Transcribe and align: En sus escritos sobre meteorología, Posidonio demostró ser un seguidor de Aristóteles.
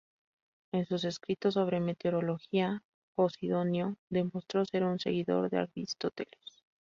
En 0.71 0.87
sus 0.87 1.03
escritos 1.05 1.53
sobre 1.53 1.79
meteorología, 1.79 2.81
Posidonio 3.13 3.97
demostró 4.09 4.65
ser 4.65 4.83
un 4.83 4.97
seguidor 4.97 5.51
de 5.51 5.59
Aristóteles. 5.59 6.63